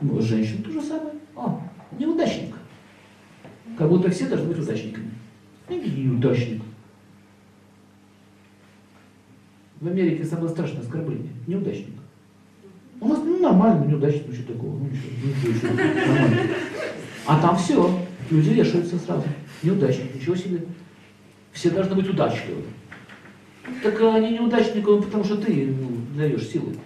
Ну, 0.00 0.20
женщина 0.20 0.62
то 0.62 0.70
же 0.70 0.82
самое. 0.82 1.14
О, 1.34 1.60
неудачник. 1.98 2.54
Как 3.78 3.88
будто 3.88 4.10
все 4.10 4.28
должны 4.28 4.48
быть 4.48 4.58
удачниками. 4.58 5.10
Неудачник. 5.68 6.62
В 9.80 9.88
Америке 9.88 10.24
самое 10.24 10.48
страшное 10.48 10.82
оскорбление. 10.82 11.32
Неудачник. 11.46 11.94
У 13.00 13.08
нас 13.08 13.18
ну, 13.22 13.40
нормально, 13.40 13.84
неудачник, 13.84 14.24
ну 14.26 14.32
что 14.32 14.52
такого, 14.54 14.78
ну 14.78 14.86
ничего, 14.86 15.52
ничего, 15.52 15.52
ничего, 15.52 16.14
нормально. 16.14 16.42
А 17.26 17.40
там 17.42 17.56
все, 17.56 17.98
люди 18.30 18.50
вешаются 18.50 18.98
сразу. 18.98 19.24
Неудачник, 19.62 20.14
ничего 20.14 20.34
себе. 20.34 20.64
Все 21.52 21.70
должны 21.70 21.94
быть 21.94 22.08
удачливы. 22.08 22.62
Так 23.82 24.00
они 24.00 24.30
неудачниками, 24.30 25.00
потому 25.00 25.24
что 25.24 25.36
ты 25.36 25.66
ну, 25.66 25.90
даешь 26.16 26.46
силы. 26.46 26.76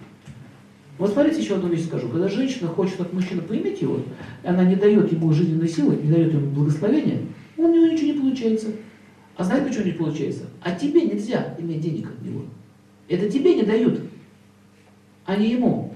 Вот 1.01 1.13
смотрите, 1.13 1.41
еще 1.41 1.55
одну 1.55 1.67
вещь 1.67 1.85
скажу. 1.85 2.09
Когда 2.09 2.27
женщина 2.27 2.67
хочет 2.67 3.01
от 3.01 3.11
мужчины 3.11 3.41
поиметь 3.41 3.81
его, 3.81 4.01
она 4.43 4.63
не 4.63 4.75
дает 4.75 5.11
ему 5.11 5.33
жизненной 5.33 5.67
силы, 5.67 5.95
не 5.95 6.11
дает 6.11 6.31
ему 6.31 6.51
благословения, 6.51 7.21
у 7.57 7.63
него 7.63 7.87
ничего 7.87 8.13
не 8.13 8.19
получается. 8.19 8.67
А 9.35 9.43
знаете, 9.43 9.69
почему 9.69 9.85
не 9.85 9.91
получается? 9.93 10.43
А 10.61 10.75
тебе 10.75 11.01
нельзя 11.01 11.55
иметь 11.57 11.81
денег 11.81 12.11
от 12.11 12.23
него. 12.23 12.41
Это 13.09 13.27
тебе 13.31 13.55
не 13.55 13.63
дают, 13.63 13.99
а 15.25 15.35
не 15.37 15.49
ему. 15.49 15.91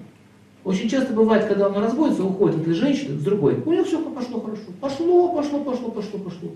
Очень 0.63 0.90
часто 0.90 1.13
бывает, 1.13 1.46
когда 1.46 1.70
он 1.70 1.77
разводится, 1.77 2.24
уходит 2.24 2.68
от 2.68 2.74
женщины 2.74 3.20
с 3.20 3.24
другой, 3.24 3.62
у 3.63 3.74
него 3.74 3.84
все 3.84 4.02
пошло 4.10 4.41
хорошо. 4.41 4.63
Пошло, 4.82 5.35
пошло, 5.35 5.63
пошло, 5.63 5.91
пошло, 5.91 6.18
пошло. 6.18 6.49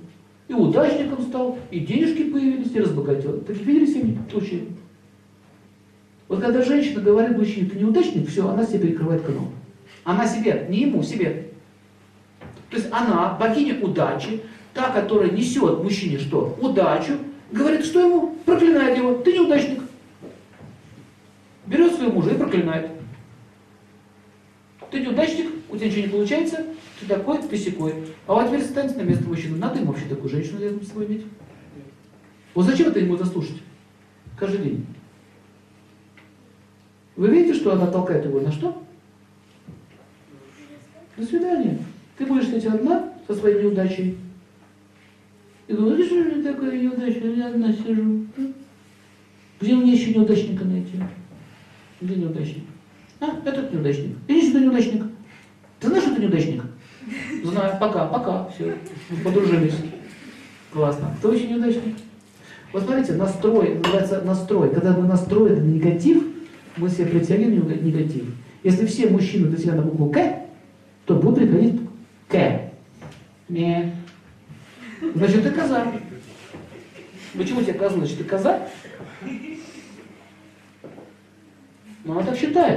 И 0.48 0.54
удачником 0.54 1.21
стал, 1.21 1.59
и 1.70 1.81
денежки 1.81 2.23
появились, 2.23 2.71
и 2.73 2.79
разбогател. 2.79 3.41
Таких 3.41 3.63
видели 3.68 3.85
семьи? 3.85 4.18
Случаи. 4.31 4.63
Вот 6.29 6.41
когда 6.41 6.61
женщина 6.61 7.01
говорит 7.01 7.35
мужчине, 7.35 7.67
ты 7.67 7.79
неудачник, 7.79 8.29
все, 8.29 8.47
она 8.47 8.63
себе 8.63 8.79
перекрывает 8.79 9.23
канал. 9.23 9.49
Она 10.03 10.27
себе, 10.27 10.67
не 10.70 10.81
ему, 10.81 11.01
себе. 11.01 11.49
То 12.70 12.77
есть 12.77 12.87
она, 12.91 13.35
богиня 13.40 13.79
удачи, 13.81 14.43
та, 14.76 14.91
которая 14.91 15.31
несет 15.31 15.84
мужчине 15.84 16.20
что? 16.20 16.55
Удачу, 16.62 17.13
говорит, 17.51 17.84
что 17.84 17.99
ему? 17.99 18.35
Проклинает 18.45 18.95
его, 18.95 19.15
ты 19.15 19.34
неудачник. 19.34 19.81
Берет 21.65 21.95
своего 21.95 22.13
мужа 22.13 22.29
и 22.29 22.37
проклинает. 22.37 22.91
Ты 24.91 24.99
неудачник, 25.01 25.48
у 25.70 25.77
тебя 25.77 25.87
ничего 25.87 26.01
не 26.01 26.11
получается, 26.11 26.65
ты 26.99 27.07
такой, 27.07 27.41
ты 27.41 27.57
секой. 27.57 27.93
А 28.27 28.35
вот 28.35 28.48
теперь 28.48 28.61
станьте 28.61 28.95
на 28.98 29.01
место 29.01 29.27
мужчины. 29.27 29.57
Надо 29.57 29.79
ему 29.79 29.93
вообще 29.93 30.05
такую 30.05 30.29
женщину 30.29 30.61
рядом 30.61 30.84
с 30.84 30.89
собой 30.89 31.07
иметь. 31.07 31.26
Вот 32.54 32.65
зачем 32.65 32.89
это 32.89 32.99
ему 32.99 33.17
заслушать? 33.17 33.61
Каждый 34.37 34.59
день. 34.59 34.85
Вы 37.20 37.31
видите, 37.31 37.59
что 37.59 37.73
она 37.73 37.87
толкает 37.87 38.23
его 38.23 38.39
на 38.39 38.49
что? 38.49 38.81
До 41.17 41.26
свидания. 41.26 41.77
Ты 42.17 42.26
будешь 42.26 42.45
сидеть 42.45 42.65
одна 42.65 43.09
со 43.27 43.35
своей 43.35 43.61
неудачей. 43.61 44.17
И 45.67 45.73
говоришь, 45.73 46.05
что 46.07 46.23
же 46.23 46.41
такая 46.41 46.79
неудача, 46.79 47.27
я 47.27 47.48
одна 47.48 47.73
сижу. 47.73 48.26
Где 49.59 49.76
мне 49.76 49.91
еще 49.91 50.13
неудачника 50.13 50.63
найти? 50.63 50.93
Где 51.99 52.15
неудачник? 52.15 52.63
А, 53.20 53.26
этот 53.43 53.73
неудачник. 53.73 54.15
Иди 54.29 54.48
сюда, 54.48 54.61
неудачник. 54.61 55.04
Ты 55.81 55.87
знаешь, 55.89 56.05
что 56.05 56.15
ты 56.15 56.21
неудачник? 56.21 56.63
Знаю, 57.43 57.77
пока, 57.81 58.07
пока, 58.07 58.48
все, 58.48 58.77
подружились. 59.26 59.76
Классно. 60.71 61.13
Кто 61.20 61.33
еще 61.33 61.49
неудачник? 61.49 61.98
Вот 62.71 62.83
смотрите, 62.83 63.11
настрой, 63.15 63.76
называется 63.76 64.22
настрой. 64.22 64.69
Когда 64.69 64.95
мы 64.95 65.06
настроены 65.06 65.59
на 65.59 65.66
негатив, 65.66 66.38
мы 66.80 66.90
себе 66.90 67.08
притягиваем 67.08 67.85
негатив. 67.85 68.25
Если 68.63 68.85
все 68.85 69.08
мужчины 69.08 69.47
для 69.47 69.58
себя 69.58 69.75
на 69.75 69.81
букву 69.84 70.09
К, 70.09 70.46
то 71.06 71.16
будут 71.16 71.40
приходить 71.40 71.81
К. 72.28 72.72
Не. 73.50 73.96
Значит, 75.16 75.44
ты 75.44 75.52
коза. 75.52 75.91
Почему 77.35 77.62
тебе 77.62 77.73
коза? 77.73 77.95
Значит, 77.95 78.18
ты 78.18 78.23
коза? 78.23 78.68
Ну, 82.03 82.13
она 82.13 82.23
так 82.23 82.38
считает. 82.38 82.68